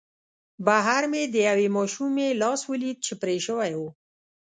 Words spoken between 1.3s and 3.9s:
د یوې ماشومې لاس ولید چې پرې شوی و